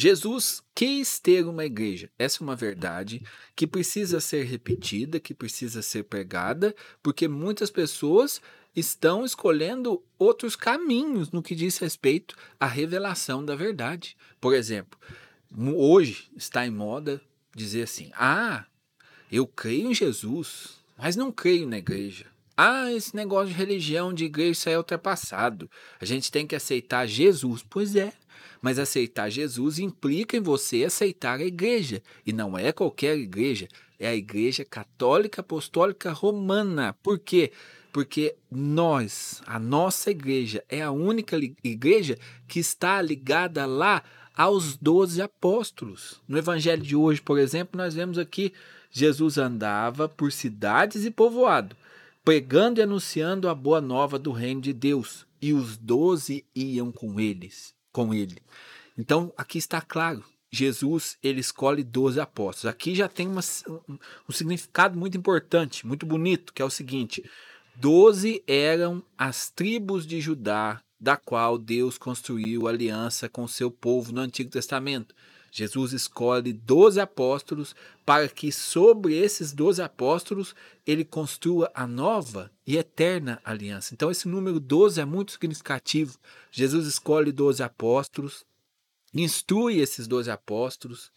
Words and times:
Jesus 0.00 0.62
quis 0.76 1.18
ter 1.18 1.44
uma 1.44 1.64
igreja. 1.64 2.08
Essa 2.16 2.40
é 2.40 2.44
uma 2.44 2.54
verdade 2.54 3.20
que 3.56 3.66
precisa 3.66 4.20
ser 4.20 4.44
repetida, 4.44 5.18
que 5.18 5.34
precisa 5.34 5.82
ser 5.82 6.04
pregada, 6.04 6.72
porque 7.02 7.26
muitas 7.26 7.68
pessoas 7.68 8.40
estão 8.76 9.24
escolhendo 9.24 10.00
outros 10.16 10.54
caminhos 10.54 11.32
no 11.32 11.42
que 11.42 11.52
diz 11.52 11.78
respeito 11.78 12.36
à 12.60 12.66
revelação 12.66 13.44
da 13.44 13.56
verdade. 13.56 14.16
Por 14.40 14.54
exemplo, 14.54 14.96
hoje 15.74 16.30
está 16.36 16.64
em 16.64 16.70
moda 16.70 17.20
dizer 17.52 17.82
assim: 17.82 18.12
ah, 18.14 18.66
eu 19.32 19.48
creio 19.48 19.90
em 19.90 19.94
Jesus, 19.96 20.78
mas 20.96 21.16
não 21.16 21.32
creio 21.32 21.66
na 21.66 21.78
igreja. 21.78 22.26
Ah, 22.56 22.92
esse 22.92 23.16
negócio 23.16 23.48
de 23.48 23.58
religião, 23.58 24.14
de 24.14 24.26
igreja, 24.26 24.50
isso 24.52 24.68
é 24.68 24.78
ultrapassado. 24.78 25.68
A 26.00 26.04
gente 26.04 26.30
tem 26.30 26.46
que 26.46 26.54
aceitar 26.54 27.04
Jesus. 27.06 27.64
Pois 27.68 27.96
é, 27.96 28.12
mas 28.60 28.78
aceitar 28.78 29.30
Jesus 29.30 29.78
implica 29.78 30.36
em 30.36 30.40
você 30.40 30.84
aceitar 30.84 31.38
a 31.40 31.44
igreja. 31.44 32.02
E 32.26 32.32
não 32.32 32.56
é 32.56 32.72
qualquer 32.72 33.16
igreja, 33.18 33.68
é 33.98 34.08
a 34.08 34.14
Igreja 34.14 34.64
Católica 34.64 35.40
Apostólica 35.40 36.12
Romana. 36.12 36.94
Por 37.02 37.18
quê? 37.18 37.52
Porque 37.92 38.36
nós, 38.50 39.42
a 39.46 39.58
nossa 39.58 40.10
igreja, 40.10 40.62
é 40.68 40.82
a 40.82 40.90
única 40.90 41.36
igreja 41.64 42.16
que 42.46 42.60
está 42.60 43.02
ligada 43.02 43.66
lá 43.66 44.02
aos 44.36 44.76
doze 44.76 45.20
apóstolos. 45.20 46.22
No 46.28 46.38
evangelho 46.38 46.82
de 46.82 46.94
hoje, 46.94 47.20
por 47.20 47.38
exemplo, 47.38 47.76
nós 47.76 47.94
vemos 47.94 48.18
aqui 48.18 48.52
Jesus 48.90 49.36
andava 49.36 50.08
por 50.08 50.32
cidades 50.32 51.04
e 51.04 51.10
povoado, 51.10 51.76
pregando 52.24 52.80
e 52.80 52.82
anunciando 52.82 53.48
a 53.48 53.54
boa 53.54 53.80
nova 53.80 54.18
do 54.18 54.32
reino 54.32 54.60
de 54.60 54.72
Deus, 54.72 55.26
e 55.42 55.52
os 55.52 55.76
doze 55.76 56.44
iam 56.54 56.90
com 56.90 57.18
eles 57.20 57.77
com 57.92 58.12
ele. 58.12 58.38
Então, 58.96 59.32
aqui 59.36 59.58
está 59.58 59.80
claro, 59.80 60.24
Jesus 60.50 61.16
ele 61.22 61.40
escolhe 61.40 61.84
12 61.84 62.20
apóstolos. 62.20 62.66
Aqui 62.66 62.94
já 62.94 63.08
tem 63.08 63.28
uma, 63.28 63.42
um 64.28 64.32
significado 64.32 64.98
muito 64.98 65.16
importante, 65.16 65.86
muito 65.86 66.06
bonito, 66.06 66.52
que 66.52 66.62
é 66.62 66.64
o 66.64 66.70
seguinte: 66.70 67.28
12 67.76 68.42
eram 68.46 69.02
as 69.16 69.50
tribos 69.50 70.06
de 70.06 70.20
Judá, 70.20 70.80
da 70.98 71.16
qual 71.16 71.58
Deus 71.58 71.98
construiu 71.98 72.66
aliança 72.66 73.28
com 73.28 73.46
seu 73.46 73.70
povo 73.70 74.12
no 74.12 74.20
Antigo 74.20 74.50
Testamento. 74.50 75.14
Jesus 75.50 75.92
escolhe 75.92 76.52
12 76.52 77.00
apóstolos 77.00 77.74
para 78.04 78.28
que 78.28 78.52
sobre 78.52 79.14
esses 79.16 79.52
12 79.52 79.82
apóstolos 79.82 80.54
ele 80.86 81.04
construa 81.04 81.70
a 81.74 81.86
nova 81.86 82.50
e 82.66 82.76
eterna 82.76 83.40
aliança. 83.44 83.94
Então 83.94 84.10
esse 84.10 84.28
número 84.28 84.60
12 84.60 85.00
é 85.00 85.04
muito 85.04 85.32
significativo. 85.32 86.18
Jesus 86.50 86.86
escolhe 86.86 87.32
12 87.32 87.62
apóstolos, 87.62 88.44
instrui 89.14 89.80
esses 89.80 90.06
12 90.06 90.30
apóstolos. 90.30 91.10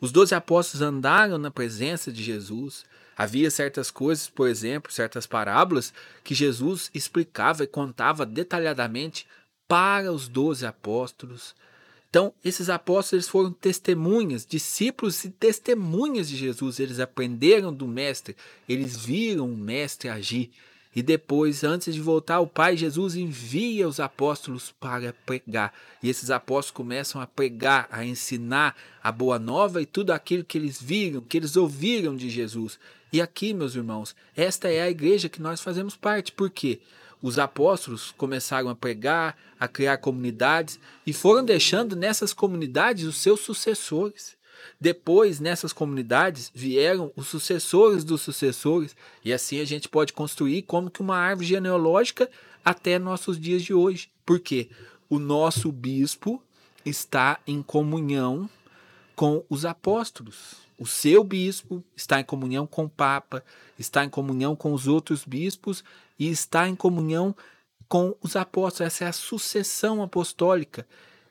Os 0.00 0.12
12 0.12 0.34
apóstolos 0.34 0.82
andaram 0.82 1.38
na 1.38 1.50
presença 1.50 2.12
de 2.12 2.22
Jesus. 2.22 2.84
Havia 3.16 3.50
certas 3.50 3.90
coisas, 3.90 4.28
por 4.28 4.48
exemplo, 4.48 4.92
certas 4.92 5.26
parábolas 5.26 5.92
que 6.22 6.34
Jesus 6.34 6.88
explicava 6.94 7.64
e 7.64 7.66
contava 7.66 8.24
detalhadamente 8.24 9.26
para 9.66 10.12
os 10.12 10.28
12 10.28 10.64
apóstolos. 10.64 11.54
Então, 12.10 12.32
esses 12.42 12.70
apóstolos 12.70 13.28
foram 13.28 13.52
testemunhas, 13.52 14.46
discípulos 14.46 15.24
e 15.24 15.30
testemunhas 15.30 16.28
de 16.28 16.36
Jesus. 16.36 16.80
Eles 16.80 17.00
aprenderam 17.00 17.72
do 17.72 17.86
Mestre, 17.86 18.34
eles 18.68 18.96
viram 18.96 19.50
o 19.50 19.56
Mestre 19.56 20.08
agir. 20.08 20.50
E 20.96 21.02
depois, 21.02 21.62
antes 21.62 21.94
de 21.94 22.00
voltar, 22.00 22.40
o 22.40 22.46
Pai 22.46 22.76
Jesus 22.76 23.14
envia 23.14 23.86
os 23.86 24.00
apóstolos 24.00 24.74
para 24.80 25.12
pregar. 25.26 25.72
E 26.02 26.08
esses 26.08 26.30
apóstolos 26.30 26.70
começam 26.70 27.20
a 27.20 27.26
pregar, 27.26 27.86
a 27.90 28.04
ensinar 28.04 28.74
a 29.02 29.12
boa 29.12 29.38
nova 29.38 29.82
e 29.82 29.86
tudo 29.86 30.10
aquilo 30.10 30.42
que 30.42 30.56
eles 30.56 30.80
viram, 30.80 31.20
que 31.20 31.36
eles 31.36 31.56
ouviram 31.56 32.16
de 32.16 32.30
Jesus. 32.30 32.78
E 33.12 33.20
aqui, 33.20 33.52
meus 33.52 33.74
irmãos, 33.74 34.16
esta 34.34 34.68
é 34.68 34.80
a 34.80 34.90
igreja 34.90 35.28
que 35.28 35.42
nós 35.42 35.60
fazemos 35.60 35.94
parte. 35.94 36.32
Por 36.32 36.50
quê? 36.50 36.80
Os 37.20 37.38
apóstolos 37.38 38.12
começaram 38.16 38.68
a 38.68 38.74
pregar, 38.74 39.36
a 39.58 39.66
criar 39.66 39.98
comunidades 39.98 40.78
e 41.06 41.12
foram 41.12 41.44
deixando 41.44 41.96
nessas 41.96 42.32
comunidades 42.32 43.04
os 43.04 43.16
seus 43.16 43.40
sucessores. 43.40 44.36
Depois, 44.80 45.40
nessas 45.40 45.72
comunidades, 45.72 46.50
vieram 46.54 47.12
os 47.16 47.28
sucessores 47.28 48.04
dos 48.04 48.22
sucessores, 48.22 48.96
e 49.24 49.32
assim 49.32 49.60
a 49.60 49.64
gente 49.64 49.88
pode 49.88 50.12
construir 50.12 50.62
como 50.62 50.90
que 50.90 51.00
uma 51.00 51.16
árvore 51.16 51.46
genealógica 51.46 52.30
até 52.64 52.98
nossos 52.98 53.38
dias 53.38 53.62
de 53.62 53.72
hoje. 53.72 54.10
Por 54.24 54.40
quê? 54.40 54.68
O 55.08 55.18
nosso 55.18 55.72
bispo 55.72 56.42
está 56.84 57.40
em 57.46 57.62
comunhão 57.62 58.48
com 59.16 59.44
os 59.48 59.64
apóstolos. 59.64 60.67
O 60.78 60.86
seu 60.86 61.24
bispo 61.24 61.82
está 61.96 62.20
em 62.20 62.24
comunhão 62.24 62.64
com 62.64 62.84
o 62.84 62.88
Papa, 62.88 63.42
está 63.76 64.04
em 64.04 64.08
comunhão 64.08 64.54
com 64.54 64.72
os 64.72 64.86
outros 64.86 65.24
bispos 65.24 65.82
e 66.16 66.30
está 66.30 66.68
em 66.68 66.76
comunhão 66.76 67.34
com 67.88 68.14
os 68.22 68.36
apóstolos. 68.36 68.92
Essa 68.92 69.04
é 69.04 69.08
a 69.08 69.12
sucessão 69.12 70.00
apostólica. 70.02 70.86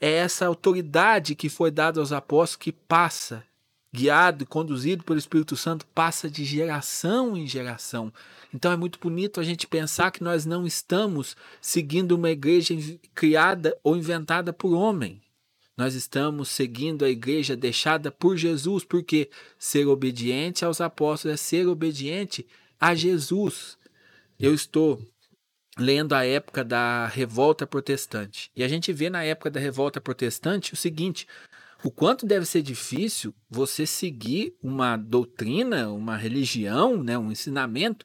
É 0.00 0.12
essa 0.12 0.46
autoridade 0.46 1.34
que 1.34 1.48
foi 1.48 1.72
dada 1.72 1.98
aos 1.98 2.12
apóstolos 2.12 2.56
que 2.56 2.70
passa, 2.70 3.42
guiado 3.92 4.44
e 4.44 4.46
conduzido 4.46 5.02
pelo 5.02 5.18
Espírito 5.18 5.56
Santo, 5.56 5.86
passa 5.86 6.30
de 6.30 6.44
geração 6.44 7.36
em 7.36 7.46
geração. 7.46 8.12
Então 8.54 8.70
é 8.70 8.76
muito 8.76 9.00
bonito 9.00 9.40
a 9.40 9.44
gente 9.44 9.66
pensar 9.66 10.12
que 10.12 10.22
nós 10.22 10.46
não 10.46 10.64
estamos 10.64 11.36
seguindo 11.60 12.12
uma 12.12 12.30
igreja 12.30 12.74
criada 13.12 13.76
ou 13.82 13.96
inventada 13.96 14.52
por 14.52 14.72
homem. 14.72 15.20
Nós 15.76 15.94
estamos 15.94 16.48
seguindo 16.48 17.04
a 17.04 17.08
igreja 17.08 17.56
deixada 17.56 18.10
por 18.10 18.36
Jesus, 18.36 18.84
porque 18.84 19.30
ser 19.58 19.86
obediente 19.86 20.64
aos 20.64 20.80
apóstolos 20.80 21.34
é 21.34 21.36
ser 21.36 21.66
obediente 21.66 22.46
a 22.78 22.94
Jesus. 22.94 23.78
Eu 24.38 24.52
estou 24.52 25.00
lendo 25.78 26.14
a 26.14 26.24
época 26.24 26.62
da 26.62 27.06
revolta 27.06 27.66
protestante. 27.66 28.50
E 28.54 28.62
a 28.62 28.68
gente 28.68 28.92
vê 28.92 29.08
na 29.08 29.24
época 29.24 29.50
da 29.50 29.60
revolta 29.60 30.00
protestante 30.00 30.74
o 30.74 30.76
seguinte: 30.76 31.26
o 31.82 31.90
quanto 31.90 32.26
deve 32.26 32.44
ser 32.44 32.62
difícil 32.62 33.34
você 33.48 33.86
seguir 33.86 34.54
uma 34.62 34.96
doutrina, 34.96 35.90
uma 35.90 36.16
religião, 36.16 37.02
né, 37.02 37.16
um 37.16 37.32
ensinamento 37.32 38.04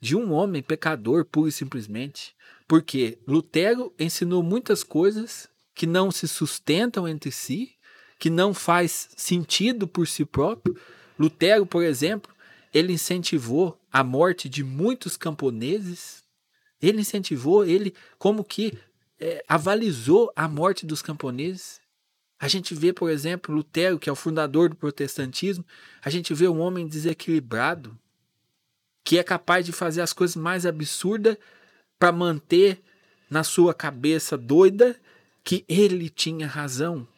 de 0.00 0.16
um 0.16 0.32
homem 0.32 0.62
pecador, 0.62 1.24
pura 1.24 1.48
e 1.48 1.52
simplesmente. 1.52 2.34
Porque 2.68 3.18
Lutero 3.26 3.92
ensinou 3.98 4.42
muitas 4.42 4.84
coisas 4.84 5.48
que 5.78 5.86
não 5.86 6.10
se 6.10 6.26
sustentam 6.26 7.06
entre 7.06 7.30
si, 7.30 7.70
que 8.18 8.28
não 8.28 8.52
faz 8.52 9.10
sentido 9.16 9.86
por 9.86 10.08
si 10.08 10.24
próprio. 10.24 10.76
Lutero, 11.16 11.64
por 11.64 11.84
exemplo, 11.84 12.34
ele 12.74 12.94
incentivou 12.94 13.80
a 13.92 14.02
morte 14.02 14.48
de 14.48 14.64
muitos 14.64 15.16
camponeses. 15.16 16.24
Ele 16.82 17.02
incentivou, 17.02 17.64
ele 17.64 17.94
como 18.18 18.42
que 18.42 18.76
é, 19.20 19.44
avalizou 19.46 20.32
a 20.34 20.48
morte 20.48 20.84
dos 20.84 21.00
camponeses. 21.00 21.80
A 22.40 22.48
gente 22.48 22.74
vê, 22.74 22.92
por 22.92 23.08
exemplo, 23.08 23.54
Lutero, 23.54 24.00
que 24.00 24.08
é 24.08 24.12
o 24.12 24.16
fundador 24.16 24.68
do 24.68 24.74
protestantismo, 24.74 25.64
a 26.02 26.10
gente 26.10 26.34
vê 26.34 26.48
um 26.48 26.58
homem 26.58 26.88
desequilibrado, 26.88 27.96
que 29.04 29.16
é 29.16 29.22
capaz 29.22 29.64
de 29.64 29.70
fazer 29.70 30.00
as 30.00 30.12
coisas 30.12 30.34
mais 30.34 30.66
absurdas 30.66 31.36
para 32.00 32.10
manter 32.10 32.82
na 33.30 33.44
sua 33.44 33.72
cabeça 33.72 34.36
doida 34.36 34.98
que 35.48 35.64
ele 35.66 36.10
tinha 36.10 36.46
razão. 36.46 37.08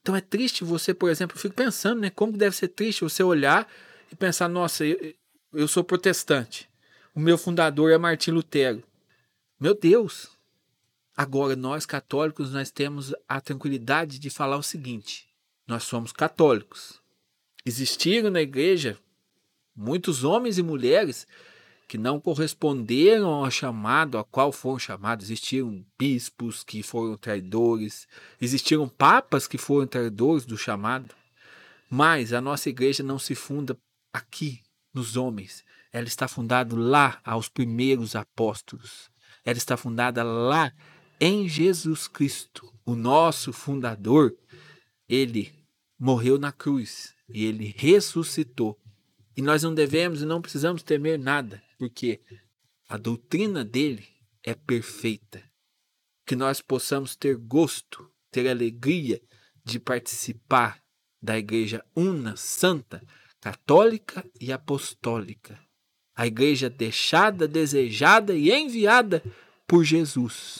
Então 0.00 0.16
é 0.16 0.22
triste 0.22 0.64
você, 0.64 0.94
por 0.94 1.10
exemplo, 1.10 1.36
eu 1.36 1.40
fico 1.42 1.54
pensando, 1.54 2.00
né, 2.00 2.08
como 2.08 2.32
deve 2.32 2.56
ser 2.56 2.68
triste 2.68 3.02
você 3.02 3.22
olhar 3.22 3.70
e 4.10 4.16
pensar, 4.16 4.48
nossa, 4.48 4.86
eu, 4.86 5.14
eu 5.52 5.68
sou 5.68 5.84
protestante. 5.84 6.66
O 7.14 7.20
meu 7.20 7.36
fundador 7.36 7.92
é 7.92 7.98
Martim 7.98 8.30
Lutero. 8.30 8.82
Meu 9.60 9.74
Deus. 9.74 10.30
Agora 11.14 11.54
nós 11.54 11.84
católicos 11.84 12.54
nós 12.54 12.70
temos 12.70 13.14
a 13.28 13.38
tranquilidade 13.38 14.18
de 14.18 14.30
falar 14.30 14.56
o 14.56 14.62
seguinte: 14.62 15.28
nós 15.66 15.82
somos 15.82 16.10
católicos. 16.10 17.02
Existiram 17.66 18.30
na 18.30 18.40
igreja 18.40 18.98
muitos 19.76 20.24
homens 20.24 20.56
e 20.56 20.62
mulheres 20.62 21.26
que 21.88 21.96
não 21.96 22.20
corresponderam 22.20 23.30
ao 23.30 23.50
chamado 23.50 24.18
a 24.18 24.24
qual 24.24 24.52
foram 24.52 24.78
chamados. 24.78 25.24
Existiram 25.26 25.82
bispos 25.98 26.62
que 26.62 26.82
foram 26.82 27.16
traidores, 27.16 28.06
existiram 28.38 28.86
papas 28.86 29.48
que 29.48 29.56
foram 29.56 29.86
traidores 29.86 30.44
do 30.44 30.58
chamado. 30.58 31.14
Mas 31.90 32.34
a 32.34 32.42
nossa 32.42 32.68
igreja 32.68 33.02
não 33.02 33.18
se 33.18 33.34
funda 33.34 33.76
aqui 34.12 34.60
nos 34.92 35.16
homens. 35.16 35.64
Ela 35.90 36.06
está 36.06 36.28
fundada 36.28 36.76
lá 36.76 37.18
aos 37.24 37.48
primeiros 37.48 38.14
apóstolos. 38.14 39.10
Ela 39.42 39.56
está 39.56 39.74
fundada 39.74 40.22
lá 40.22 40.70
em 41.18 41.48
Jesus 41.48 42.06
Cristo, 42.06 42.70
o 42.84 42.94
nosso 42.94 43.50
fundador. 43.50 44.36
Ele 45.08 45.54
morreu 45.98 46.38
na 46.38 46.52
cruz 46.52 47.14
e 47.32 47.46
ele 47.46 47.74
ressuscitou. 47.78 48.78
E 49.34 49.40
nós 49.40 49.62
não 49.62 49.74
devemos 49.74 50.20
e 50.20 50.26
não 50.26 50.42
precisamos 50.42 50.82
temer 50.82 51.18
nada 51.18 51.62
porque 51.78 52.20
a 52.88 52.96
doutrina 52.96 53.64
dele 53.64 54.06
é 54.42 54.54
perfeita. 54.54 55.42
Que 56.26 56.36
nós 56.36 56.60
possamos 56.60 57.16
ter 57.16 57.36
gosto, 57.36 58.10
ter 58.30 58.48
alegria 58.48 59.22
de 59.64 59.78
participar 59.78 60.82
da 61.22 61.38
igreja 61.38 61.84
una, 61.96 62.36
santa, 62.36 63.02
católica 63.40 64.28
e 64.38 64.52
apostólica. 64.52 65.58
A 66.14 66.26
igreja 66.26 66.68
deixada, 66.68 67.46
desejada 67.46 68.34
e 68.34 68.50
enviada 68.50 69.22
por 69.66 69.84
Jesus. 69.84 70.58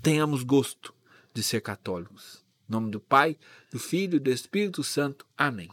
Tenhamos 0.00 0.42
gosto 0.42 0.94
de 1.34 1.42
ser 1.42 1.60
católicos. 1.60 2.44
Em 2.68 2.72
nome 2.72 2.90
do 2.90 3.00
Pai, 3.00 3.36
do 3.70 3.78
Filho 3.78 4.16
e 4.16 4.20
do 4.20 4.30
Espírito 4.30 4.84
Santo. 4.84 5.26
Amém. 5.36 5.68